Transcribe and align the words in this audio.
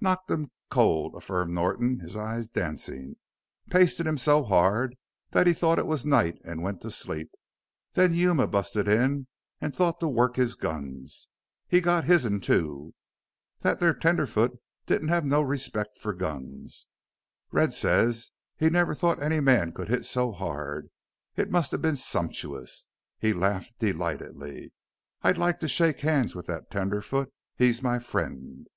"Knocked 0.00 0.30
him 0.30 0.52
cold," 0.70 1.16
affirmed 1.16 1.54
Norton, 1.54 1.98
his 1.98 2.16
eyes 2.16 2.48
dancing. 2.48 3.16
"Pasted 3.68 4.06
him 4.06 4.16
so 4.16 4.44
hard 4.44 4.94
that 5.32 5.48
he 5.48 5.52
thought 5.52 5.80
it 5.80 5.88
was 5.88 6.06
night 6.06 6.38
an' 6.44 6.62
went 6.62 6.80
to 6.82 6.90
sleep. 6.92 7.32
Then 7.94 8.14
Yuma 8.14 8.46
busted 8.46 8.86
in 8.86 9.26
an' 9.60 9.72
thought 9.72 9.98
to 9.98 10.06
work 10.06 10.36
his 10.36 10.54
guns. 10.54 11.26
He 11.66 11.80
got 11.80 12.04
his'n, 12.04 12.38
too. 12.42 12.94
That 13.62 13.80
there 13.80 13.92
tenderfoot 13.92 14.56
didn't 14.86 15.08
have 15.08 15.24
no 15.24 15.42
respect 15.42 15.98
for 15.98 16.12
guns. 16.12 16.86
Red 17.50 17.72
says 17.72 18.30
he 18.56 18.70
never 18.70 18.94
thought 18.94 19.20
any 19.20 19.40
man 19.40 19.72
could 19.72 19.88
hit 19.88 20.04
so 20.04 20.30
hard. 20.30 20.90
It 21.34 21.50
must 21.50 21.72
have 21.72 21.82
been 21.82 21.96
sumptuous!" 21.96 22.86
He 23.18 23.32
laughed 23.32 23.80
delightedly. 23.80 24.72
"I'd 25.22 25.38
like 25.38 25.58
to 25.58 25.66
shake 25.66 25.98
hands 26.02 26.36
with 26.36 26.46
that 26.46 26.70
tenderfoot 26.70 27.32
he's 27.56 27.82
my 27.82 27.98
friend!" 27.98 28.68